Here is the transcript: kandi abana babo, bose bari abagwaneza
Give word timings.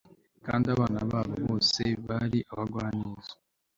kandi 0.45 0.65
abana 0.75 0.99
babo, 1.11 1.33
bose 1.47 1.83
bari 2.07 2.39
abagwaneza 2.51 3.31